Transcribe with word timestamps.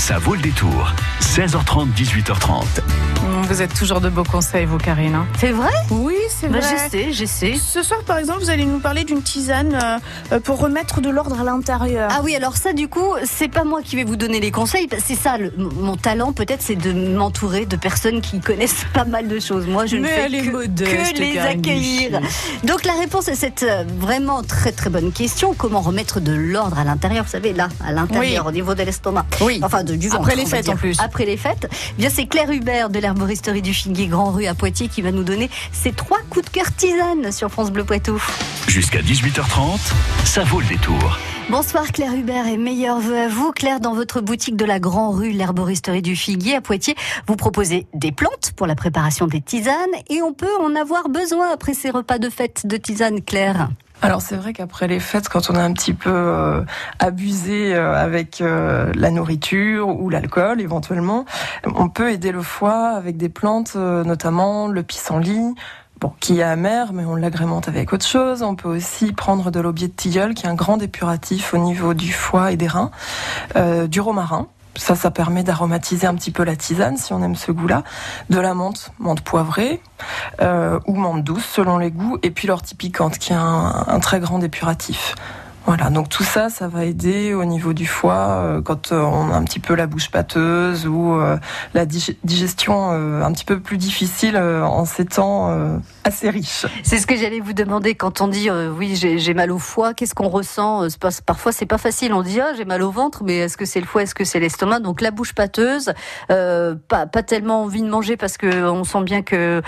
Ça 0.00 0.18
vaut 0.18 0.34
le 0.34 0.40
détour. 0.40 0.92
16h30, 1.20 1.92
18h30. 1.94 2.64
Vous 3.48 3.62
êtes 3.62 3.74
toujours 3.74 4.00
de 4.00 4.08
beaux 4.08 4.24
conseils, 4.24 4.64
vous, 4.64 4.78
Karine. 4.78 5.14
hein. 5.14 5.26
C'est 5.38 5.52
vrai? 5.52 5.70
Oui, 5.90 6.14
c'est 6.30 6.48
Bah, 6.48 6.58
vrai. 6.58 6.68
Je 6.70 6.90
sais, 6.90 7.12
je 7.12 7.24
sais. 7.26 7.54
Ce 7.60 7.82
soir, 7.82 8.00
par 8.04 8.16
exemple, 8.18 8.40
vous 8.40 8.50
allez 8.50 8.64
nous 8.64 8.80
parler 8.80 9.04
d'une 9.04 9.22
tisane 9.22 9.74
euh, 9.74 9.98
euh, 10.32 10.40
pour 10.40 10.58
remettre 10.58 11.00
de 11.02 11.10
l'ordre 11.10 11.38
à 11.40 11.44
l'intérieur. 11.44 12.08
Ah 12.12 12.22
oui, 12.24 12.34
alors 12.34 12.56
ça, 12.56 12.72
du 12.72 12.88
coup, 12.88 13.04
c'est 13.24 13.48
pas 13.48 13.62
moi 13.64 13.82
qui 13.84 13.94
vais 13.96 14.04
vous 14.04 14.16
donner 14.16 14.40
les 14.40 14.50
conseils. 14.50 14.88
C'est 15.04 15.14
ça, 15.14 15.36
le- 15.38 15.52
mon 15.58 15.96
talent, 15.96 16.32
peut-être, 16.32 16.62
c'est 16.62 16.76
de 16.76 16.92
m'entourer 17.14 17.66
de 17.66 17.76
personnes 17.76 18.20
qui 18.22 18.40
connaissent 18.40 18.86
pas 18.94 19.04
mal 19.04 19.28
de 19.28 19.38
choses. 19.38 19.66
Moi, 19.66 19.86
je 19.86 19.96
ne 19.98 20.06
fais 20.06 20.22
elle 20.26 20.34
est 20.34 20.42
que, 20.46 20.50
modeste, 20.50 20.90
que 21.14 21.18
les 21.20 21.34
Karine 21.34 21.58
accueillir. 21.60 22.20
Donc, 22.64 22.84
la 22.84 22.94
réponse 22.94 23.28
à 23.28 23.34
cette 23.34 23.62
euh, 23.62 23.84
vraiment 23.98 24.42
très 24.42 24.72
très 24.72 24.90
bonne 24.90 25.12
question 25.12 25.54
comment 25.54 25.80
remettre 25.82 26.18
de 26.20 26.32
l'ordre 26.32 26.78
à 26.78 26.84
l'intérieur? 26.84 27.24
Vous 27.24 27.30
savez, 27.30 27.52
là, 27.52 27.68
à 27.86 27.92
l'intérieur, 27.92 28.46
au 28.46 28.52
niveau 28.52 28.74
de 28.74 28.82
l'estomac. 28.82 29.26
Oui. 29.42 29.60
Enfin, 29.62 29.84
de, 29.84 29.89
du 29.96 30.08
ventre. 30.08 30.22
Après 30.22 30.36
les 30.36 30.46
fêtes, 30.46 30.68
en 30.68 30.76
plus. 30.76 30.98
Après 31.00 31.26
les 31.26 31.36
fêtes. 31.36 31.68
Eh 31.70 32.00
Bien, 32.00 32.10
c'est 32.10 32.26
Claire 32.26 32.50
Hubert 32.50 32.90
de 32.90 32.98
l'herboristerie 32.98 33.62
du 33.62 33.74
Figuier 33.74 34.06
Grand 34.06 34.30
Rue 34.30 34.46
à 34.46 34.54
Poitiers 34.54 34.88
qui 34.88 35.02
va 35.02 35.12
nous 35.12 35.24
donner 35.24 35.50
ses 35.72 35.92
trois 35.92 36.20
coups 36.28 36.46
de 36.46 36.50
cœur 36.50 36.66
tisane 36.76 37.32
sur 37.32 37.50
France 37.50 37.70
Bleu 37.70 37.84
Poitou. 37.84 38.22
Jusqu'à 38.68 39.00
18h30, 39.00 39.78
ça 40.24 40.44
vaut 40.44 40.60
le 40.60 40.66
détour. 40.66 41.18
Bonsoir 41.50 41.90
Claire 41.90 42.14
Hubert 42.14 42.46
et 42.46 42.56
meilleurs 42.56 43.00
vœux 43.00 43.18
à 43.18 43.28
vous. 43.28 43.50
Claire, 43.50 43.80
dans 43.80 43.94
votre 43.94 44.20
boutique 44.20 44.56
de 44.56 44.64
la 44.64 44.78
Grand 44.78 45.10
Rue, 45.10 45.32
l'herboristerie 45.32 46.02
du 46.02 46.14
Figuier 46.14 46.56
à 46.56 46.60
Poitiers, 46.60 46.94
vous 47.26 47.34
proposez 47.34 47.86
des 47.92 48.12
plantes 48.12 48.52
pour 48.54 48.68
la 48.68 48.76
préparation 48.76 49.26
des 49.26 49.40
tisanes 49.40 49.74
et 50.08 50.22
on 50.22 50.32
peut 50.32 50.54
en 50.60 50.76
avoir 50.76 51.08
besoin 51.08 51.50
après 51.52 51.74
ces 51.74 51.90
repas 51.90 52.18
de 52.18 52.30
fête 52.30 52.66
de 52.66 52.76
tisane, 52.76 53.20
Claire. 53.22 53.68
Alors 54.02 54.22
c'est 54.22 54.36
vrai 54.36 54.54
qu'après 54.54 54.88
les 54.88 54.98
fêtes, 54.98 55.28
quand 55.28 55.50
on 55.50 55.54
a 55.56 55.62
un 55.62 55.72
petit 55.74 55.92
peu 55.92 56.10
euh, 56.10 56.62
abusé 56.98 57.74
euh, 57.74 57.94
avec 57.94 58.40
euh, 58.40 58.90
la 58.94 59.10
nourriture 59.10 59.88
ou 59.88 60.08
l'alcool 60.08 60.60
éventuellement, 60.62 61.26
on 61.66 61.90
peut 61.90 62.10
aider 62.10 62.32
le 62.32 62.40
foie 62.40 62.88
avec 62.96 63.18
des 63.18 63.28
plantes, 63.28 63.72
euh, 63.76 64.02
notamment 64.04 64.68
le 64.68 64.82
pissenlit. 64.82 65.54
Bon, 66.00 66.14
qui 66.18 66.40
est 66.40 66.42
amer, 66.42 66.94
mais 66.94 67.04
on 67.04 67.14
l'agrémente 67.14 67.68
avec 67.68 67.92
autre 67.92 68.06
chose. 68.06 68.42
On 68.42 68.54
peut 68.54 68.70
aussi 68.70 69.12
prendre 69.12 69.50
de 69.50 69.60
l'aubier 69.60 69.86
de 69.86 69.92
tilleul, 69.92 70.32
qui 70.32 70.46
est 70.46 70.48
un 70.48 70.54
grand 70.54 70.78
dépuratif 70.78 71.52
au 71.52 71.58
niveau 71.58 71.92
du 71.92 72.10
foie 72.10 72.52
et 72.52 72.56
des 72.56 72.68
reins, 72.68 72.90
euh, 73.56 73.86
du 73.86 74.00
romarin. 74.00 74.48
Ça, 74.76 74.94
ça 74.94 75.10
permet 75.10 75.42
d'aromatiser 75.42 76.06
un 76.06 76.14
petit 76.14 76.30
peu 76.30 76.44
la 76.44 76.56
tisane, 76.56 76.96
si 76.96 77.12
on 77.12 77.22
aime 77.22 77.36
ce 77.36 77.52
goût-là. 77.52 77.82
De 78.30 78.38
la 78.38 78.54
menthe, 78.54 78.92
menthe 78.98 79.20
poivrée, 79.20 79.82
euh, 80.40 80.78
ou 80.86 80.94
menthe 80.94 81.24
douce 81.24 81.44
selon 81.44 81.78
les 81.78 81.90
goûts, 81.90 82.18
et 82.22 82.30
puis 82.30 82.48
l'ortie 82.48 82.74
piquante 82.74 83.18
qui 83.18 83.32
est 83.32 83.36
un, 83.36 83.84
un 83.86 84.00
très 84.00 84.20
grand 84.20 84.38
dépuratif. 84.38 85.14
Voilà, 85.66 85.90
donc 85.90 86.08
tout 86.08 86.24
ça, 86.24 86.48
ça 86.48 86.68
va 86.68 86.84
aider 86.84 87.34
au 87.34 87.44
niveau 87.44 87.74
du 87.74 87.86
foie 87.86 88.14
euh, 88.14 88.62
quand 88.62 88.92
euh, 88.92 89.00
on 89.02 89.30
a 89.30 89.36
un 89.36 89.44
petit 89.44 89.60
peu 89.60 89.74
la 89.74 89.86
bouche 89.86 90.10
pâteuse 90.10 90.86
ou 90.86 91.12
euh, 91.12 91.36
la 91.74 91.86
dig- 91.86 92.16
digestion 92.24 92.90
un 92.90 93.32
petit 93.32 93.44
peu 93.44 93.60
plus 93.60 93.76
difficile 93.76 94.36
en 94.36 94.84
ces 94.84 95.04
temps 95.04 95.80
assez 96.04 96.30
riches. 96.30 96.66
C'est 96.82 96.98
ce 96.98 97.06
que 97.06 97.14
j'allais 97.16 97.40
vous 97.40 97.52
demander. 97.52 97.94
Quand 97.94 98.20
on 98.20 98.28
dit 98.28 98.48
oui 98.50 98.96
j'ai 98.96 99.34
mal 99.34 99.52
au 99.52 99.58
foie, 99.58 99.94
qu'est-ce 99.94 100.14
qu'on 100.14 100.28
ressent 100.28 100.86
Parfois 101.26 101.52
c'est 101.52 101.66
pas 101.66 101.78
facile, 101.78 102.14
on 102.14 102.22
dit 102.22 102.40
ah 102.40 102.52
j'ai 102.56 102.64
mal 102.64 102.82
au 102.82 102.90
ventre, 102.90 103.22
mais 103.22 103.36
est-ce 103.36 103.56
que 103.56 103.64
c'est 103.64 103.80
le 103.80 103.86
foie, 103.86 104.02
est-ce 104.02 104.14
que 104.14 104.24
c'est 104.24 104.40
l'estomac? 104.40 104.80
Donc 104.80 105.00
la 105.00 105.10
bouche 105.10 105.34
pâteuse, 105.34 105.92
pas, 106.28 107.06
pas 107.06 107.22
tellement 107.22 107.62
envie 107.62 107.82
de 107.82 107.88
manger 107.88 108.16
parce 108.16 108.38
que 108.38 108.64
on 108.68 108.84
sent 108.84 109.02
bien 109.02 109.22
que 109.22 109.62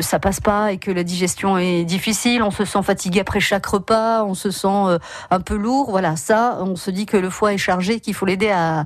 ça 0.00 0.18
passe 0.18 0.40
pas 0.40 0.72
et 0.72 0.78
que 0.78 0.90
la 0.90 1.04
digestion 1.04 1.58
est 1.58 1.84
difficile, 1.84 2.42
on 2.42 2.50
se 2.50 2.64
sent 2.64 2.82
fatigué 2.82 3.20
après 3.20 3.40
chaque 3.40 3.66
repas, 3.66 4.24
on 4.24 4.34
se 4.34 4.50
sent 4.50 4.98
un 5.34 5.40
peu 5.40 5.56
lourd, 5.56 5.90
voilà 5.90 6.16
ça, 6.16 6.58
on 6.60 6.76
se 6.76 6.90
dit 6.90 7.06
que 7.06 7.16
le 7.16 7.28
foie 7.28 7.52
est 7.52 7.58
chargé, 7.58 8.00
qu'il 8.00 8.14
faut 8.14 8.24
l'aider 8.26 8.50
à, 8.50 8.84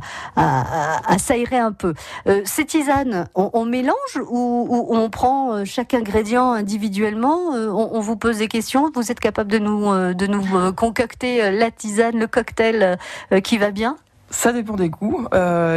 s'aérer 1.18 1.58
un 1.58 1.72
peu. 1.72 1.94
Euh, 2.26 2.42
ces 2.44 2.64
tisanes, 2.64 3.28
on, 3.34 3.64
mélange 3.64 3.94
ou, 4.30 4.88
on 4.90 5.10
prend 5.10 5.52
euh, 5.52 5.64
chaque 5.64 5.94
ingrédient 5.94 6.52
individuellement? 6.52 7.54
Euh, 7.54 7.68
on, 7.68 8.00
vous 8.00 8.16
pose 8.16 8.38
des 8.38 8.48
questions? 8.48 8.90
Vous 8.94 9.10
êtes 9.10 9.20
capable 9.20 9.50
de 9.50 9.58
nous, 9.58 9.90
euh, 9.90 10.14
de 10.14 10.26
nous 10.26 10.72
concocter 10.72 11.50
la 11.50 11.70
tisane, 11.70 12.18
le 12.18 12.26
cocktail 12.26 12.98
qui 13.44 13.58
va 13.58 13.70
bien? 13.70 13.96
Ça 14.30 14.52
dépend 14.52 14.74
des 14.74 14.88
goûts. 14.88 15.26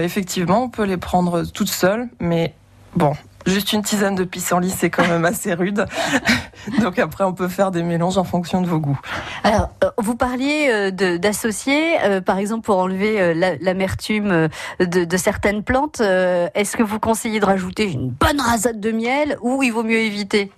Effectivement, 0.02 0.64
on 0.64 0.70
peut 0.70 0.84
les 0.84 0.98
prendre 0.98 1.44
toutes 1.44 1.70
seules, 1.70 2.10
mais 2.20 2.54
bon, 2.96 3.14
juste 3.46 3.74
une 3.74 3.82
tisane 3.82 4.16
de 4.16 4.24
pissenlit, 4.24 4.70
c'est 4.70 4.90
quand 4.90 5.08
même 5.08 5.26
assez 5.26 5.54
rude. 5.54 5.86
Donc 6.82 7.00
après, 7.00 7.24
on 7.24 7.34
peut 7.34 7.48
faire 7.48 7.72
des 7.72 7.84
mélanges 7.84 8.18
en 8.18 8.24
fonction 8.24 8.62
de 8.62 8.68
vos 8.68 8.80
goûts. 8.80 9.00
Alors, 9.44 9.70
euh, 9.84 9.90
vous 9.98 10.16
parliez 10.16 10.70
euh, 10.72 11.18
d'associer, 11.18 11.98
euh, 12.04 12.22
par 12.22 12.38
exemple, 12.38 12.64
pour 12.66 12.78
enlever 12.78 13.20
euh, 13.22 13.34
la- 13.34 13.56
l'amertume 13.58 14.48
de, 14.80 15.04
de 15.06 15.18
certaines 15.18 15.64
plantes. 15.64 16.02
euh, 16.02 16.48
Est-ce 16.56 16.78
que 16.78 16.84
vous 16.84 17.00
conseillez 17.00 17.40
de 17.40 17.46
rajouter 17.46 17.92
une 17.92 18.10
bonne 18.10 18.40
rasade 18.40 18.80
de 18.80 18.92
miel 18.92 19.38
ou 19.42 19.64
il 19.64 19.72
vaut 19.72 19.84
mieux 19.84 20.00
éviter? 20.00 20.52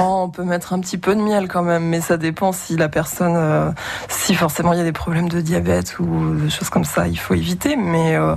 Oh, 0.00 0.22
on 0.24 0.28
peut 0.28 0.42
mettre 0.42 0.72
un 0.72 0.80
petit 0.80 0.98
peu 0.98 1.14
de 1.14 1.20
miel 1.20 1.46
quand 1.46 1.62
même, 1.62 1.84
mais 1.84 2.00
ça 2.00 2.16
dépend 2.16 2.50
si 2.50 2.76
la 2.76 2.88
personne, 2.88 3.36
euh, 3.36 3.70
si 4.08 4.34
forcément 4.34 4.72
il 4.72 4.78
y 4.78 4.82
a 4.82 4.84
des 4.84 4.90
problèmes 4.92 5.28
de 5.28 5.40
diabète 5.40 6.00
ou 6.00 6.34
des 6.34 6.50
choses 6.50 6.68
comme 6.68 6.82
ça, 6.82 7.06
il 7.06 7.16
faut 7.16 7.34
éviter. 7.34 7.76
Mais 7.76 8.16
euh, 8.16 8.34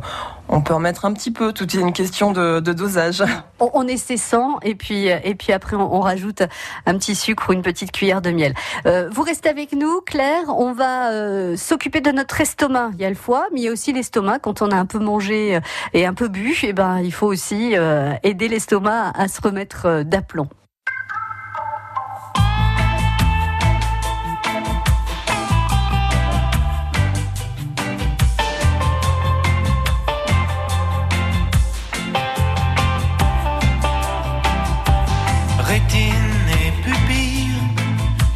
on 0.52 0.62
peut 0.62 0.74
en 0.74 0.80
mettre 0.80 1.06
un 1.06 1.14
petit 1.14 1.32
peu. 1.32 1.54
Tout 1.54 1.64
est 1.76 1.80
une 1.80 1.94
question 1.94 2.32
de, 2.32 2.60
dosage. 2.60 3.24
on, 3.60 3.88
essaie 3.88 4.18
sans 4.18 4.60
et 4.62 4.76
puis 4.76 5.08
et 5.08 5.36
puis 5.36 5.54
après 5.54 5.76
on, 5.76 6.00
rajoute 6.02 6.44
un 6.86 6.98
petit 6.98 7.16
sucre 7.16 7.50
ou 7.50 7.54
une 7.54 7.62
petite 7.62 7.92
cuillère 7.92 8.22
de 8.22 8.32
miel. 8.32 8.54
Euh, 8.86 9.10
vous 9.12 9.24
restez 9.24 9.50
avec 9.50 9.74
nous, 9.74 10.02
Claire. 10.02 10.44
On 10.50 10.74
va 10.74 11.12
euh, 11.12 11.56
s'occuper 11.56 12.02
de 12.02 12.12
notre 12.12 12.40
estomac. 12.42 12.92
Il 12.94 13.02
y 13.02 13.06
a 13.06 13.10
le 13.10 13.16
foie, 13.16 13.48
mais 13.54 13.62
il 13.62 13.64
y 13.64 13.68
a 13.70 13.72
aussi 13.72 13.94
l'estomac. 13.94 14.40
Quand 14.40 14.62
on 14.62 14.70
a 14.72 14.76
un 14.76 14.86
peu 14.86 15.00
mangé 15.00 15.56
euh, 15.56 15.60
et 15.94 16.06
un 16.06 16.14
peu 16.14 16.28
bu, 16.28 16.58
eh 16.64 16.74
ben 16.74 17.00
il 17.00 17.14
faut 17.14 17.28
aussi 17.28 17.76
aider 18.24 18.48
l'estomac 18.48 19.12
à 19.16 19.28
se 19.28 19.42
remettre 19.42 20.04
d'aplomb. 20.04 20.48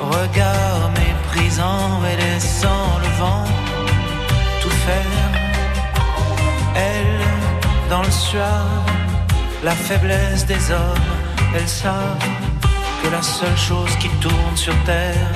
Regard 0.00 0.90
méprisant 0.98 2.00
et 2.10 2.16
laissant 2.16 2.98
le 3.02 3.08
vent 3.18 3.44
tout 4.62 4.70
faire. 4.70 5.30
Elles, 6.74 7.90
dans 7.90 8.02
le 8.02 8.10
soir, 8.10 8.64
la 9.62 9.72
faiblesse 9.72 10.46
des 10.46 10.70
hommes, 10.70 11.10
elles 11.54 11.68
savent 11.68 12.28
que 13.02 13.08
la 13.10 13.22
seule 13.22 13.56
chose 13.56 13.94
qui 13.96 14.08
tourne 14.20 14.56
sur 14.56 14.74
terre, 14.84 15.34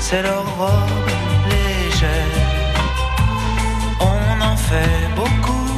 c'est 0.00 0.22
leur 0.22 0.44
robe 0.58 1.10
légère. 1.48 2.36
On 4.00 4.40
en 4.42 4.56
fait 4.56 5.08
beaucoup, 5.16 5.70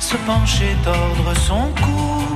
se 0.00 0.16
pencher, 0.16 0.76
tordre 0.82 1.34
son 1.36 1.70
cou 1.82 2.35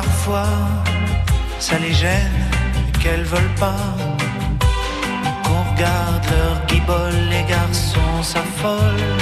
Parfois 0.00 0.58
ça 1.58 1.76
les 1.78 1.94
gêne 2.02 2.40
qu'elles 3.00 3.28
veulent 3.34 3.56
pas 3.66 3.84
gardent 5.76 6.30
leur 6.30 6.56
guibole, 6.66 7.20
les 7.30 7.44
garçons 7.54 8.16
s'affolent 8.22 9.16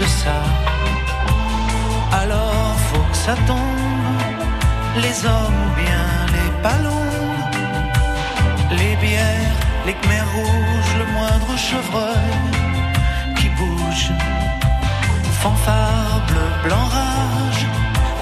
de 0.00 0.06
ça. 0.20 0.40
Alors 2.22 2.74
faut 2.88 3.06
que 3.12 3.18
ça 3.26 3.34
tombe, 3.46 4.22
les 5.04 5.16
hommes 5.30 5.60
ou 5.66 5.70
bien 5.82 6.06
les 6.36 6.50
ballons, 6.64 7.12
les 8.80 8.94
bières, 9.02 9.56
les 9.86 9.94
khmers 10.00 10.30
rouges, 10.36 10.92
le 11.00 11.06
moindre 11.16 11.52
chevreuil 11.68 12.34
qui 13.36 13.48
bouge. 13.58 14.10
Fanfare 15.42 16.20
bleu, 16.28 16.48
blanc, 16.64 16.86
rage, 16.96 17.64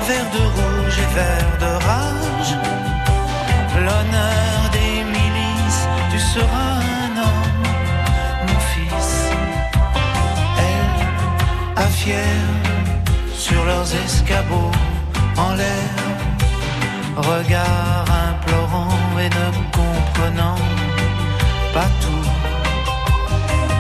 vert 0.09 0.29
de 0.37 0.43
rouge 0.57 0.97
et 1.05 1.11
vert 1.19 1.53
de 1.63 1.64
Sur 13.35 13.65
leurs 13.65 13.95
escabeaux 14.05 14.71
en 15.39 15.55
l'air, 15.55 15.91
regard 17.17 18.05
implorant 18.29 18.99
et 19.19 19.31
ne 19.31 19.47
comprenant 19.73 20.59
pas 21.73 21.89
tout. 22.03 22.29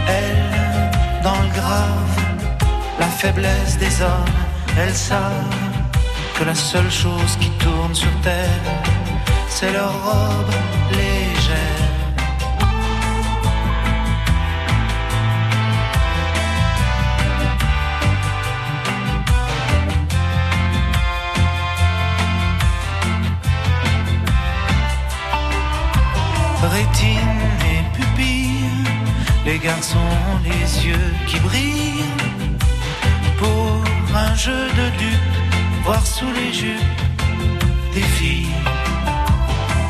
Elle, 0.08 1.22
dans 1.22 1.38
le 1.38 1.50
grave, 1.54 2.18
la 2.98 3.08
faiblesse 3.08 3.76
des 3.76 4.00
hommes, 4.00 4.38
elles 4.78 4.94
savent 4.94 5.58
que 6.38 6.44
la 6.44 6.54
seule 6.54 6.90
chose 6.90 7.36
qui 7.38 7.50
tourne 7.62 7.94
sur 7.94 8.20
terre, 8.22 8.62
c'est 9.50 9.70
leur 9.70 9.92
robe. 10.02 10.54
Les 29.64 29.70
garçons 29.70 29.98
ont 29.98 30.40
les 30.44 30.86
yeux 30.86 31.14
qui 31.26 31.38
brillent 31.40 32.12
pour 33.38 33.82
un 34.14 34.34
jeu 34.34 34.66
de 34.80 34.86
dupes, 34.98 35.38
voir 35.84 36.06
sous 36.06 36.30
les 36.32 36.52
jupes 36.52 37.02
des 37.94 38.02
filles. 38.16 38.56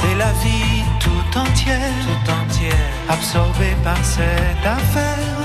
Et 0.09 0.15
la 0.17 0.33
vie 0.45 0.83
tout 1.01 1.39
entière, 1.39 1.93
tout 2.07 2.31
entière, 2.41 2.91
absorbée 3.09 3.77
par 3.83 3.99
cette 4.05 4.65
affaire, 4.65 5.43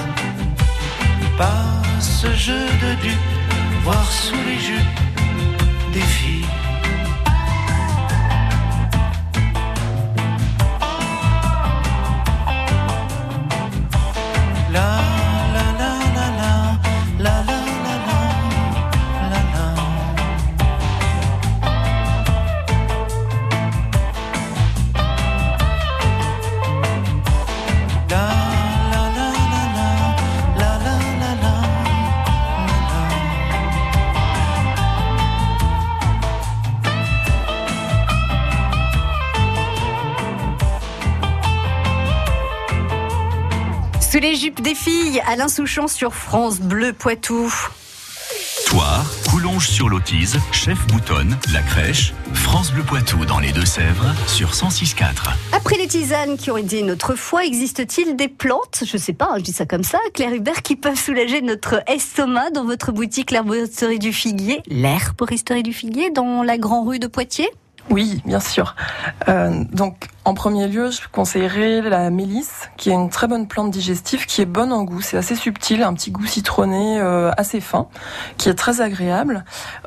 par 1.38 1.82
ce 2.00 2.32
jeu 2.36 2.66
de 2.84 2.92
dupes, 3.02 3.36
voir 3.84 4.06
sous 4.12 4.42
les 4.48 4.60
jupes 4.60 5.00
des 5.94 6.08
filles. 6.18 6.59
Sous 44.12 44.18
les 44.18 44.34
jupes 44.34 44.62
des 44.62 44.74
filles, 44.74 45.22
Alain 45.28 45.48
Souchon 45.48 45.88
sur 45.88 46.16
France 46.16 46.60
Bleu 46.60 46.94
Poitou. 46.94 47.54
Toire, 48.66 49.06
Coulonges 49.30 49.68
sur 49.68 49.88
l'Autise, 49.88 50.40
Chef 50.52 50.88
Boutonne, 50.88 51.38
La 51.54 51.62
Crèche, 51.62 52.16
France 52.34 52.72
Bleu 52.72 52.82
Poitou 52.82 53.24
dans 53.26 53.38
les 53.38 53.52
Deux-Sèvres 53.52 54.16
sur 54.26 54.50
106.4. 54.54 55.36
Après 55.52 55.78
les 55.78 55.86
tisanes 55.86 56.38
qui 56.38 56.50
ont 56.50 56.58
été 56.58 56.82
notre 56.82 57.14
foie, 57.14 57.46
existe-t-il 57.46 58.16
des 58.16 58.30
plantes, 58.30 58.84
je 58.84 58.98
sais 58.98 59.14
pas, 59.14 59.30
hein, 59.32 59.38
je 59.38 59.44
dis 59.44 59.54
ça 59.54 59.68
comme 59.68 59.84
ça, 59.84 60.00
Claire 60.16 60.34
Hubert, 60.34 60.64
qui 60.64 60.76
peuvent 60.76 61.00
soulager 61.00 61.42
notre 61.42 61.84
estomac 61.88 62.50
dans 62.50 62.66
votre 62.66 62.92
boutique 62.92 63.30
L'Herboristerie 63.30 64.00
du 64.00 64.12
Figuier? 64.12 64.64
L'Herboristerie 64.66 65.62
du 65.62 65.74
Figuier 65.74 66.10
dans 66.10 66.42
la 66.42 66.58
Grand 66.58 66.84
Rue 66.84 66.98
de 66.98 67.06
Poitiers? 67.06 67.52
Oui, 67.89 68.21
bien 68.24 68.39
sûr. 68.39 68.75
Euh, 69.30 69.63
donc, 69.74 70.09
en 70.24 70.36
premier 70.36 70.68
lieu, 70.68 70.91
je 70.91 71.00
conseillerais 71.12 71.81
la 71.81 72.12
mélisse, 72.12 72.69
qui 72.77 72.91
est 72.91 72.94
une 72.94 73.09
très 73.09 73.27
bonne 73.27 73.47
plante 73.47 73.71
digestive, 73.71 74.27
qui 74.27 74.41
est 74.41 74.45
bonne 74.45 74.71
en 74.71 74.83
goût. 74.83 75.01
C'est 75.01 75.18
assez 75.18 75.36
subtil, 75.36 75.81
un 75.81 75.95
petit 75.95 76.12
goût 76.12 76.25
citronné 76.27 77.00
euh, 77.01 77.31
assez 77.36 77.59
fin, 77.62 77.88
qui 78.38 78.47
est 78.47 78.53
très 78.53 78.81
agréable. 78.81 79.44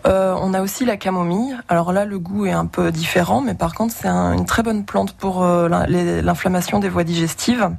Euh, 0.06 0.34
on 0.40 0.52
a 0.52 0.62
aussi 0.62 0.84
la 0.84 0.96
camomille. 0.96 1.56
Alors 1.68 1.92
là, 1.92 2.04
le 2.04 2.18
goût 2.18 2.44
est 2.46 2.52
un 2.52 2.66
peu 2.66 2.90
différent, 2.90 3.40
mais 3.40 3.54
par 3.54 3.72
contre, 3.74 3.94
c'est 3.96 4.08
un- 4.08 4.32
une 4.32 4.46
très 4.46 4.64
bonne 4.64 4.84
plante 4.84 5.12
pour 5.12 5.44
euh, 5.44 5.68
l'inflammation 5.68 6.80
des 6.80 6.88
voies 6.88 7.04
digestives. 7.04 7.70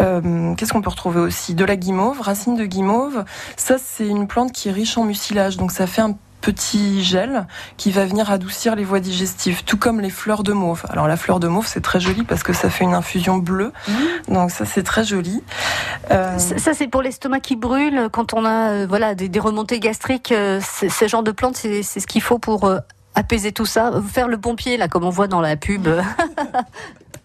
Euh, 0.00 0.54
Qu'est-ce 0.56 0.72
qu'on 0.72 0.82
peut 0.82 0.90
retrouver 0.90 1.20
aussi? 1.20 1.54
De 1.54 1.64
la 1.64 1.76
guimauve, 1.76 2.20
racine 2.20 2.56
de 2.56 2.64
guimauve. 2.64 3.24
Ça, 3.56 3.76
c'est 3.78 4.06
une 4.08 4.26
plante 4.26 4.50
qui 4.50 4.68
est 4.70 4.72
riche 4.72 4.98
en 4.98 5.04
mucilage, 5.04 5.56
donc 5.56 5.70
ça 5.70 5.86
fait 5.86 6.02
un 6.02 6.16
petit 6.40 7.02
gel 7.04 7.46
qui 7.76 7.90
va 7.90 8.04
venir 8.06 8.30
adoucir 8.30 8.74
les 8.76 8.84
voies 8.84 9.00
digestives, 9.00 9.64
tout 9.64 9.76
comme 9.76 10.00
les 10.00 10.10
fleurs 10.10 10.42
de 10.42 10.52
mauve. 10.52 10.82
Alors 10.90 11.06
la 11.08 11.16
fleur 11.16 11.40
de 11.40 11.48
mauve, 11.48 11.66
c'est 11.66 11.80
très 11.80 12.00
joli 12.00 12.22
parce 12.24 12.42
que 12.42 12.52
ça 12.52 12.70
fait 12.70 12.84
une 12.84 12.94
infusion 12.94 13.38
bleue, 13.38 13.72
donc 14.28 14.50
ça 14.50 14.64
c'est 14.64 14.82
très 14.82 15.04
joli. 15.04 15.42
Euh, 16.10 16.38
Ça, 16.38 16.58
ça, 16.58 16.74
c'est 16.74 16.88
pour 16.88 17.02
l'estomac 17.02 17.40
qui 17.40 17.56
brûle, 17.56 18.08
quand 18.12 18.34
on 18.34 18.44
a 18.44 18.70
euh, 18.70 18.86
voilà, 18.88 19.14
des, 19.14 19.28
des 19.28 19.40
remontées 19.40 19.80
gastriques, 19.80 20.32
euh, 20.32 20.60
ce 20.60 21.08
genre 21.08 21.22
de 21.22 21.30
plante, 21.32 21.56
c'est 21.56 21.82
ce 21.82 22.06
qu'il 22.06 22.22
faut 22.22 22.38
pour 22.38 22.72
apaiser 23.14 23.52
tout 23.52 23.66
ça. 23.66 23.92
Faire 24.12 24.28
le 24.28 24.38
pompier, 24.38 24.76
là, 24.76 24.88
comme 24.88 25.04
on 25.04 25.10
voit 25.10 25.28
dans 25.28 25.40
la 25.40 25.56
pub. 25.56 25.88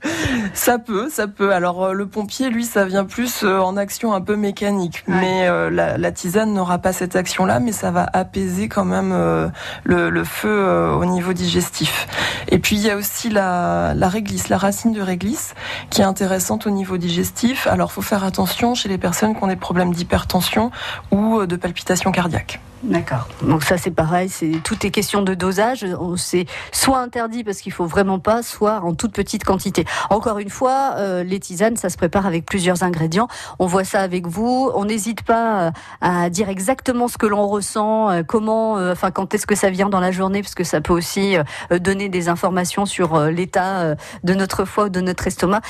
Ça 0.54 0.80
peut, 0.80 1.10
ça 1.10 1.28
peut. 1.28 1.54
Alors 1.54 1.84
euh, 1.84 1.94
le 1.94 2.06
pompier, 2.08 2.50
lui, 2.50 2.66
ça 2.66 2.86
vient 2.86 3.06
plus 3.06 3.44
euh, 3.44 3.60
en 3.60 3.78
action 3.78 4.14
un 4.14 4.22
peu 4.22 4.36
mécanique. 4.36 5.04
Mais 5.08 5.48
euh, 5.48 5.70
la, 5.70 5.98
la 5.98 6.12
tisane 6.12 6.54
n'aura 6.54 6.78
pas 6.78 6.94
cette 6.94 7.16
action-là, 7.16 7.60
mais 7.60 7.72
ça 7.72 7.92
va 7.92 8.08
apaiser 8.14 8.68
quand 8.68 8.86
même 8.86 9.12
euh, 9.12 9.48
le, 9.84 10.10
le 10.10 10.24
feu 10.24 10.50
euh, 10.50 10.94
au 10.94 11.06
niveau 11.06 11.34
digestif. 11.34 12.08
Et 12.48 12.60
puis 12.60 12.78
il 12.78 12.84
y 12.84 12.90
a 12.90 12.96
aussi 12.96 13.30
la, 13.30 13.94
la 13.96 14.08
réglisse, 14.08 14.50
la 14.50 14.58
racine 14.58 14.94
de 14.94 15.02
réglisse, 15.02 15.56
qui 15.90 16.02
est 16.02 16.06
intéressante 16.06 16.68
au 16.68 16.72
niveau 16.72 16.98
digestif. 16.98 17.68
Alors 17.68 17.92
faut 17.92 18.02
faire 18.02 18.24
attention 18.24 18.76
chez 18.76 18.90
les 18.90 18.98
personnes 18.98 19.36
qui 19.36 19.44
ont 19.44 19.48
des 19.48 19.56
problèmes 19.56 19.94
d'hypertension 19.94 20.72
ou 21.12 21.46
de 21.46 21.56
palpitations 21.56 22.12
cardiaques. 22.12 22.60
D'accord. 22.86 23.28
Donc 23.42 23.64
ça 23.64 23.78
c'est 23.78 23.92
pareil, 23.92 24.30
c'est 24.30 24.52
tout 24.64 24.86
est 24.86 24.92
question 24.92 25.24
de 25.24 25.34
dosage. 25.34 25.86
C'est 26.18 26.46
soit 26.72 27.00
interdit 27.00 27.44
parce 27.44 27.58
qu'il 27.60 27.72
faut 27.72 27.86
vraiment 27.86 28.20
pas, 28.20 28.44
soit 28.44 28.82
en 28.84 28.94
toute 28.94 29.12
petite 29.12 29.44
quantité. 29.44 29.86
Encore 30.10 30.40
une 30.40 30.50
fois, 30.50 30.96
euh, 30.98 31.24
les 31.24 31.40
tisanes, 31.40 31.78
ça 31.78 31.90
se 31.90 31.98
prépare 31.98 32.26
avec 32.26 32.46
plusieurs 32.46 32.84
ingrédients. 32.84 33.28
On 33.60 33.66
voit 33.66 33.84
ça 33.84 34.02
avec 34.02 34.28
vous. 34.28 34.72
On 34.76 34.86
n'hésite 34.86 35.24
pas 35.24 35.68
euh, 35.68 35.72
à 36.02 36.30
dire 36.30 36.50
exactement 36.50 37.08
ce 37.08 37.18
que 37.18 37.26
l'on 37.26 37.48
ressent, 37.48 38.10
euh, 38.10 38.24
comment, 38.24 38.74
enfin 38.76 39.12
quand 39.12 39.34
est-ce 39.34 39.48
que 39.48 39.56
ça 39.56 39.70
vient 39.70 39.90
dans 39.90 40.00
la 40.00 40.12
journée, 40.12 40.42
parce 40.42 40.56
que 40.56 40.64
ça 40.64 40.82
peut 40.82 40.94
aussi 40.94 41.36
donner 41.72 42.10
des 42.10 42.30
informations 42.30 42.86
sur 42.86 43.20
l'état 43.26 43.96
de 44.24 44.34
notre 44.34 44.66
foie 44.66 44.86
ou 44.86 44.90
de 44.90 45.02
notre 45.02 45.28
estomac. 45.28 45.62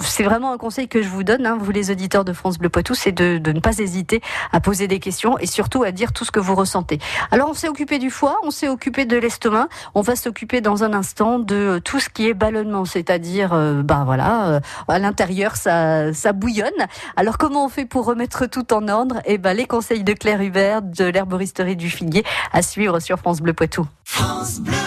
C'est 0.00 0.22
vraiment 0.22 0.52
un 0.52 0.58
conseil 0.58 0.88
que 0.88 1.02
je 1.02 1.08
vous 1.08 1.24
donne, 1.24 1.46
hein, 1.46 1.56
vous 1.60 1.70
les 1.70 1.90
auditeurs 1.90 2.24
de 2.24 2.32
France 2.32 2.58
Bleu 2.58 2.68
Poitou, 2.68 2.94
c'est 2.94 3.12
de, 3.12 3.38
de 3.38 3.52
ne 3.52 3.60
pas 3.60 3.78
hésiter 3.78 4.20
à 4.52 4.60
poser 4.60 4.86
des 4.88 4.98
questions 4.98 5.38
et 5.38 5.46
surtout 5.46 5.82
à 5.82 5.90
dire 5.90 6.12
tout 6.12 6.24
ce 6.24 6.30
que 6.30 6.40
vous 6.40 6.54
ressentez. 6.54 6.98
Alors 7.30 7.50
on 7.50 7.54
s'est 7.54 7.68
occupé 7.68 7.98
du 7.98 8.10
foie, 8.10 8.38
on 8.42 8.50
s'est 8.50 8.68
occupé 8.68 9.04
de 9.04 9.16
l'estomac, 9.16 9.68
on 9.94 10.00
va 10.00 10.16
s'occuper 10.16 10.60
dans 10.60 10.84
un 10.84 10.92
instant 10.92 11.38
de 11.38 11.80
tout 11.84 12.00
ce 12.00 12.08
qui 12.08 12.28
est 12.28 12.34
ballonnement, 12.34 12.84
c'est-à-dire 12.84 13.37
euh, 13.52 13.82
ben 13.82 14.04
voilà, 14.04 14.48
euh, 14.48 14.60
à 14.88 14.98
l'intérieur 14.98 15.56
ça, 15.56 16.12
bouillonne. 16.32 16.68
Alors 17.16 17.38
comment 17.38 17.64
on 17.64 17.68
fait 17.68 17.86
pour 17.86 18.04
remettre 18.04 18.46
tout 18.46 18.72
en 18.72 18.88
ordre? 18.88 19.16
Eh 19.24 19.38
ben 19.38 19.56
les 19.56 19.66
conseils 19.66 20.04
de 20.04 20.12
Claire 20.12 20.40
Hubert 20.40 20.82
de 20.82 21.04
l'herboristerie 21.04 21.76
du 21.76 21.90
Figuier 21.90 22.24
à 22.52 22.62
suivre 22.62 23.00
sur 23.00 23.18
France 23.18 23.40
Bleu 23.40 23.52
Poitou. 23.52 23.86
Bonjour, 24.18 24.77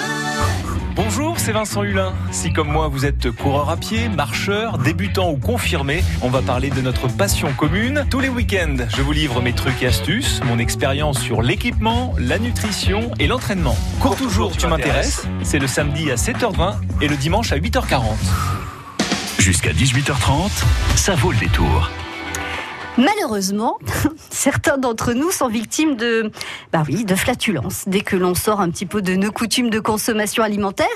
c'est 1.42 1.54
Vincent 1.54 1.82
Hulin. 1.82 2.14
Si 2.32 2.54
comme 2.54 2.68
moi 2.68 2.88
vous 2.88 3.04
êtes 3.04 3.32
coureur 3.32 3.72
à 3.72 3.78
pied, 3.78 4.10
marcheur, 4.10 4.78
débutant 4.78 5.32
ou 5.32 5.38
confirmé, 5.38 6.04
on 6.22 6.30
va 6.30 6.44
parler 6.44 6.70
de 6.70 6.82
notre 6.82 7.08
passion 7.08 7.52
commune. 7.54 8.06
Tous 8.12 8.20
les 8.20 8.30
week-ends, 8.30 8.86
je 8.88 9.02
vous 9.02 9.12
livre 9.12 9.42
mes 9.42 9.54
trucs 9.54 9.82
et 9.82 9.88
astuces, 9.88 10.40
mon 10.46 10.60
expérience 10.60 11.20
sur 11.20 11.42
l'équipement, 11.42 12.14
la 12.20 12.38
nutrition 12.38 13.10
et 13.18 13.26
l'entraînement. 13.26 13.76
Cours 14.00 14.16
toujours, 14.16 14.56
tu 14.56 14.68
m'intéresses. 14.68 15.26
C'est 15.42 15.58
le 15.58 15.66
samedi 15.66 16.12
à 16.12 16.16
7h20 16.16 16.76
et 17.02 17.08
le 17.08 17.18
dimanche 17.18 17.52
à 17.52 17.58
8h40. 17.58 18.04
Jusqu'à 19.40 19.72
18h30, 19.72 20.52
ça 20.96 21.16
vaut 21.16 21.32
le 21.32 21.40
détour. 21.40 21.90
Malheureusement, 22.98 23.78
certains 24.30 24.78
d'entre 24.78 25.14
nous 25.14 25.32
sont 25.32 25.48
victimes 25.48 25.96
de, 25.96 26.30
bah 26.74 26.84
oui, 26.88 27.06
de 27.06 27.16
flatulences 27.16 27.84
dès 27.88 28.02
que 28.02 28.18
l'on 28.18 28.36
sort 28.36 28.60
un 28.60 28.70
petit 28.70 28.86
peu 28.86 29.02
de 29.02 29.16
nos 29.16 29.32
coutumes 29.32 29.70
de 29.70 29.80
consommation 29.80 30.44
alimentaire. 30.44 30.88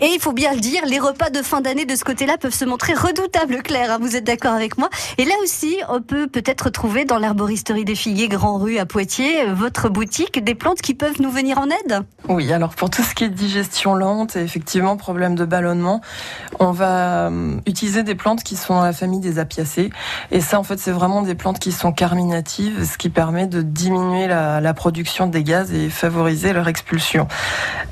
Et 0.00 0.06
il 0.06 0.18
faut 0.18 0.32
bien 0.32 0.54
le 0.54 0.60
dire, 0.60 0.86
les 0.86 0.98
repas 0.98 1.28
de 1.28 1.42
fin 1.42 1.60
d'année 1.60 1.84
de 1.84 1.94
ce 1.94 2.04
côté-là 2.04 2.38
peuvent 2.38 2.54
se 2.54 2.64
montrer 2.64 2.94
redoutables, 2.94 3.62
Claire. 3.62 3.92
hein, 3.92 3.98
vous 4.00 4.16
êtes 4.16 4.24
d'accord 4.24 4.54
avec 4.54 4.78
moi 4.78 4.88
Et 5.18 5.26
là 5.26 5.34
aussi, 5.42 5.76
on 5.90 6.00
peut 6.00 6.26
peut-être 6.26 6.70
trouver 6.70 7.04
dans 7.04 7.18
l'arboristerie 7.18 7.84
des 7.84 7.96
Figuiers, 7.96 8.28
Grand 8.28 8.56
Rue 8.58 8.78
à 8.78 8.86
Poitiers, 8.86 9.42
euh, 9.48 9.54
votre 9.54 9.90
boutique, 9.90 10.42
des 10.42 10.54
plantes 10.54 10.80
qui 10.80 10.94
peuvent 10.94 11.20
nous 11.20 11.30
venir 11.30 11.58
en 11.58 11.66
aide. 11.66 12.00
Oui, 12.28 12.50
alors 12.50 12.74
pour 12.74 12.88
tout 12.88 13.02
ce 13.02 13.14
qui 13.14 13.24
est 13.24 13.28
digestion 13.28 13.94
lente 13.94 14.36
et 14.36 14.40
effectivement 14.40 14.96
problème 14.96 15.34
de 15.34 15.44
ballonnement, 15.44 16.00
on 16.60 16.70
va 16.70 17.28
euh, 17.28 17.56
utiliser 17.66 18.02
des 18.02 18.14
plantes 18.14 18.42
qui 18.42 18.56
sont 18.56 18.74
dans 18.74 18.84
la 18.84 18.94
famille 18.94 19.20
des 19.20 19.38
apiacées. 19.38 19.90
Et 20.30 20.40
ça, 20.40 20.58
en 20.58 20.62
fait, 20.62 20.78
c'est 20.78 20.92
vraiment 20.92 21.20
des 21.20 21.34
plantes 21.42 21.58
qui 21.58 21.72
sont 21.72 21.90
carminatives, 21.90 22.88
ce 22.88 22.96
qui 22.96 23.10
permet 23.10 23.48
de 23.48 23.62
diminuer 23.62 24.28
la, 24.28 24.60
la 24.60 24.74
production 24.74 25.26
des 25.26 25.42
gaz 25.42 25.72
et 25.72 25.90
favoriser 25.90 26.52
leur 26.52 26.68
expulsion. 26.68 27.26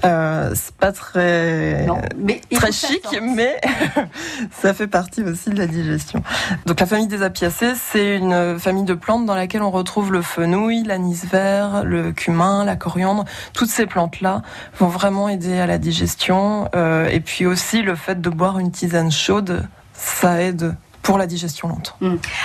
Euh, 0.04 0.52
c'est 0.54 0.76
pas 0.76 0.92
très 0.92 1.84
mais 2.16 2.40
chic, 2.70 3.04
mais 3.20 3.60
ça 4.52 4.72
fait 4.72 4.86
partie 4.86 5.24
aussi 5.24 5.50
de 5.50 5.58
la 5.58 5.66
digestion. 5.66 6.22
Donc 6.66 6.78
la 6.78 6.86
famille 6.86 7.08
des 7.08 7.24
apiacées, 7.24 7.72
c'est 7.74 8.18
une 8.18 8.56
famille 8.60 8.84
de 8.84 8.94
plantes 8.94 9.26
dans 9.26 9.34
laquelle 9.34 9.62
on 9.62 9.72
retrouve 9.72 10.12
le 10.12 10.22
fenouil, 10.22 10.84
l'anis 10.84 11.24
vert, 11.24 11.82
le 11.82 12.12
cumin, 12.12 12.64
la 12.64 12.76
coriandre. 12.76 13.24
Toutes 13.52 13.70
ces 13.70 13.86
plantes-là 13.86 14.42
vont 14.78 14.86
vraiment 14.86 15.28
aider 15.28 15.58
à 15.58 15.66
la 15.66 15.78
digestion. 15.78 16.68
Euh, 16.76 17.08
et 17.08 17.18
puis 17.18 17.46
aussi 17.46 17.82
le 17.82 17.96
fait 17.96 18.20
de 18.20 18.30
boire 18.30 18.60
une 18.60 18.70
tisane 18.70 19.10
chaude, 19.10 19.66
ça 19.92 20.40
aide 20.40 20.76
pour 21.02 21.18
la 21.18 21.26
digestion 21.26 21.68
lente. 21.68 21.96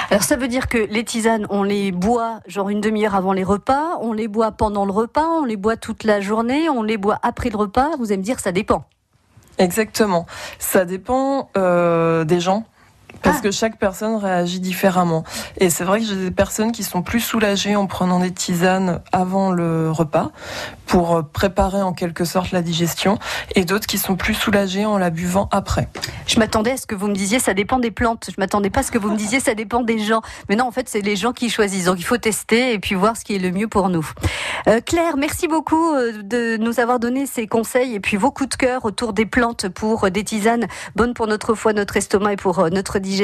Alors 0.09 0.23
ça 0.23 0.35
veut 0.35 0.47
dire 0.47 0.67
que 0.67 0.77
les 0.77 1.03
tisanes, 1.03 1.45
on 1.49 1.63
les 1.63 1.91
boit 1.91 2.39
genre 2.47 2.69
une 2.69 2.81
demi-heure 2.81 3.15
avant 3.15 3.33
les 3.33 3.43
repas, 3.43 3.97
on 4.01 4.13
les 4.13 4.27
boit 4.27 4.51
pendant 4.51 4.85
le 4.85 4.91
repas, 4.91 5.27
on 5.41 5.45
les 5.45 5.57
boit 5.57 5.77
toute 5.77 6.03
la 6.03 6.21
journée, 6.21 6.69
on 6.69 6.83
les 6.83 6.97
boit 6.97 7.19
après 7.21 7.49
le 7.49 7.57
repas. 7.57 7.91
Vous 7.97 8.07
allez 8.07 8.17
me 8.17 8.23
dire, 8.23 8.39
ça 8.39 8.51
dépend. 8.51 8.85
Exactement. 9.57 10.25
Ça 10.59 10.85
dépend 10.85 11.49
euh, 11.57 12.23
des 12.23 12.39
gens. 12.39 12.65
Parce 13.25 13.39
Ah. 13.39 13.41
que 13.41 13.51
chaque 13.51 13.77
personne 13.77 14.15
réagit 14.15 14.59
différemment. 14.59 15.23
Et 15.57 15.69
c'est 15.69 15.83
vrai 15.83 15.99
que 15.99 16.05
j'ai 16.05 16.15
des 16.15 16.31
personnes 16.31 16.71
qui 16.71 16.83
sont 16.83 17.01
plus 17.01 17.19
soulagées 17.19 17.75
en 17.75 17.87
prenant 17.87 18.19
des 18.19 18.31
tisanes 18.31 19.01
avant 19.11 19.51
le 19.51 19.91
repas 19.91 20.31
pour 20.85 21.23
préparer 21.33 21.81
en 21.81 21.91
quelque 21.93 22.23
sorte 22.23 22.51
la 22.51 22.61
digestion 22.61 23.17
et 23.55 23.65
d'autres 23.65 23.87
qui 23.87 23.97
sont 23.97 24.15
plus 24.15 24.35
soulagées 24.35 24.85
en 24.85 24.97
la 24.99 25.09
buvant 25.09 25.49
après. 25.51 25.89
Je 26.27 26.39
m'attendais 26.39 26.71
à 26.71 26.77
ce 26.77 26.85
que 26.85 26.93
vous 26.95 27.07
me 27.07 27.15
disiez, 27.15 27.39
ça 27.39 27.53
dépend 27.55 27.79
des 27.79 27.89
plantes. 27.91 28.29
Je 28.29 28.35
m'attendais 28.37 28.69
pas 28.69 28.81
à 28.81 28.83
ce 28.83 28.91
que 28.91 28.99
vous 28.99 29.09
me 29.09 29.17
disiez, 29.17 29.39
ça 29.39 29.55
dépend 29.55 29.81
des 29.81 29.97
gens. 29.99 30.21
Mais 30.47 30.55
non, 30.55 30.65
en 30.67 30.71
fait, 30.71 30.87
c'est 30.87 31.01
les 31.01 31.15
gens 31.15 31.33
qui 31.33 31.49
choisissent. 31.49 31.85
Donc 31.85 31.99
il 31.99 32.03
faut 32.05 32.17
tester 32.17 32.73
et 32.73 32.79
puis 32.79 32.93
voir 32.95 33.17
ce 33.17 33.25
qui 33.25 33.35
est 33.35 33.39
le 33.39 33.51
mieux 33.51 33.67
pour 33.67 33.89
nous. 33.89 34.07
Euh, 34.67 34.79
Claire, 34.81 35.17
merci 35.17 35.47
beaucoup 35.47 35.93
euh, 35.95 36.21
de 36.23 36.57
nous 36.57 36.79
avoir 36.79 36.99
donné 36.99 37.25
ces 37.25 37.47
conseils 37.47 37.95
et 37.95 37.99
puis 37.99 38.17
vos 38.17 38.29
coups 38.31 38.49
de 38.49 38.55
cœur 38.55 38.85
autour 38.85 39.13
des 39.13 39.25
plantes 39.25 39.67
pour 39.69 40.05
euh, 40.05 40.09
des 40.11 40.23
tisanes 40.23 40.67
bonnes 40.95 41.15
pour 41.15 41.25
notre 41.27 41.55
foie, 41.55 41.73
notre 41.73 41.97
estomac 41.97 42.33
et 42.33 42.35
pour 42.37 42.69
notre 42.69 42.99
digestion. 42.99 43.14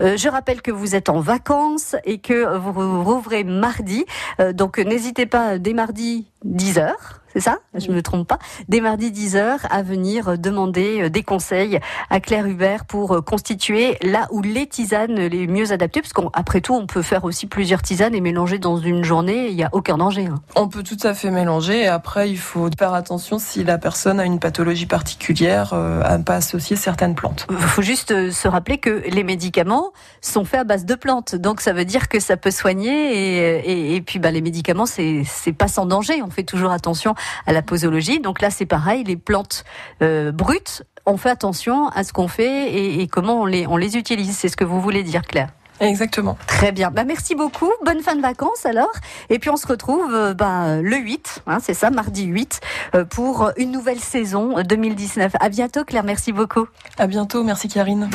Euh, 0.00 0.16
je 0.16 0.28
rappelle 0.28 0.62
que 0.62 0.70
vous 0.70 0.94
êtes 0.94 1.08
en 1.08 1.20
vacances 1.20 1.96
et 2.04 2.18
que 2.18 2.56
vous 2.56 3.02
rouvrez 3.02 3.44
mardi. 3.44 4.04
Euh, 4.40 4.52
donc 4.52 4.78
n'hésitez 4.78 5.26
pas 5.26 5.58
dès 5.58 5.72
mardi 5.72 6.26
10h. 6.44 6.92
C'est 7.34 7.40
ça? 7.40 7.58
Je 7.74 7.90
me 7.90 8.02
trompe 8.02 8.26
pas. 8.26 8.38
Dès 8.68 8.80
mardi 8.80 9.10
10h 9.10 9.58
à 9.70 9.82
venir 9.82 10.28
euh, 10.28 10.36
demander 10.36 11.02
euh, 11.02 11.10
des 11.10 11.22
conseils 11.22 11.78
à 12.10 12.20
Claire 12.20 12.46
Hubert 12.46 12.84
pour 12.86 13.12
euh, 13.16 13.20
constituer 13.20 13.98
là 14.02 14.28
où 14.30 14.40
les 14.42 14.66
tisanes 14.66 15.14
les 15.14 15.46
mieux 15.46 15.72
adaptées, 15.72 16.00
parce 16.00 16.12
qu'après 16.14 16.60
tout, 16.60 16.74
on 16.74 16.86
peut 16.86 17.02
faire 17.02 17.24
aussi 17.24 17.46
plusieurs 17.46 17.82
tisanes 17.82 18.14
et 18.14 18.20
mélanger 18.20 18.58
dans 18.58 18.78
une 18.78 19.04
journée, 19.04 19.48
il 19.48 19.56
n'y 19.56 19.62
a 19.62 19.68
aucun 19.72 19.98
danger. 19.98 20.26
hein. 20.26 20.40
On 20.56 20.68
peut 20.68 20.82
tout 20.82 20.96
à 21.02 21.12
fait 21.14 21.30
mélanger 21.30 21.82
et 21.82 21.86
après 21.86 22.30
il 22.30 22.38
faut 22.38 22.68
faire 22.78 22.94
attention 22.94 23.38
si 23.38 23.62
la 23.62 23.78
personne 23.78 24.18
a 24.20 24.24
une 24.24 24.38
pathologie 24.40 24.86
particulière 24.86 25.72
euh, 25.74 26.00
à 26.04 26.16
ne 26.18 26.22
pas 26.22 26.36
associer 26.36 26.76
certaines 26.76 27.14
plantes. 27.14 27.46
Il 27.50 27.56
faut 27.58 27.82
juste 27.82 28.30
se 28.30 28.48
rappeler 28.48 28.78
que 28.78 29.02
les 29.08 29.22
médicaments 29.24 29.92
sont 30.20 30.44
faits 30.44 30.60
à 30.60 30.64
base 30.64 30.84
de 30.86 30.94
plantes, 30.94 31.34
donc 31.34 31.60
ça 31.60 31.72
veut 31.72 31.84
dire 31.84 32.08
que 32.08 32.20
ça 32.20 32.36
peut 32.36 32.50
soigner 32.50 32.88
et, 32.90 33.70
et, 33.70 33.96
et 33.96 34.00
puis 34.00 34.18
bah, 34.18 34.30
les 34.30 34.40
médicaments 34.40 34.86
c'est 34.86 35.52
pas 35.52 35.68
sans 35.68 35.86
danger. 35.86 36.22
On 36.22 36.30
fait 36.30 36.42
toujours 36.42 36.70
attention 36.70 37.14
à 37.46 37.52
la 37.52 37.62
posologie. 37.62 38.20
Donc 38.20 38.40
là 38.40 38.50
c'est 38.50 38.66
pareil, 38.66 39.04
les 39.04 39.16
plantes 39.16 39.64
euh, 40.02 40.32
brutes, 40.32 40.84
on 41.06 41.16
fait 41.16 41.30
attention 41.30 41.88
à 41.88 42.04
ce 42.04 42.12
qu'on 42.12 42.28
fait 42.28 42.72
et, 42.72 43.00
et 43.00 43.08
comment 43.08 43.42
on 43.42 43.46
les 43.46 43.66
on 43.66 43.76
les 43.76 43.96
utilise. 43.96 44.36
C'est 44.36 44.48
ce 44.48 44.56
que 44.56 44.64
vous 44.64 44.80
voulez 44.80 45.02
dire, 45.02 45.22
Claire. 45.22 45.48
Exactement. 45.80 46.36
Très 46.46 46.72
bien. 46.72 46.90
Bah, 46.90 47.04
merci 47.04 47.34
beaucoup. 47.34 47.70
Bonne 47.84 48.00
fin 48.00 48.16
de 48.16 48.20
vacances 48.20 48.66
alors. 48.66 48.92
Et 49.30 49.38
puis 49.38 49.50
on 49.50 49.56
se 49.56 49.66
retrouve 49.66 50.12
euh, 50.12 50.34
bah, 50.34 50.80
le 50.80 50.96
8, 50.96 51.42
hein, 51.46 51.58
c'est 51.62 51.74
ça, 51.74 51.90
mardi 51.90 52.24
8, 52.24 52.60
euh, 52.94 53.04
pour 53.04 53.50
une 53.56 53.70
nouvelle 53.70 54.00
saison 54.00 54.60
2019. 54.62 55.32
À 55.40 55.48
bientôt 55.48 55.84
Claire, 55.84 56.04
merci 56.04 56.32
beaucoup. 56.32 56.66
À 56.98 57.06
bientôt, 57.06 57.44
merci 57.44 57.68
Karine. 57.68 58.10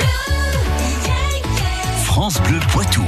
France 2.06 2.42
Bleu 2.42 2.60
Poitou. 2.72 3.04